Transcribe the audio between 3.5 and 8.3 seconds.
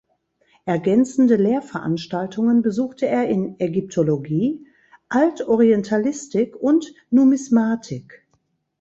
Ägyptologie, Altorientalistik und Numismatik.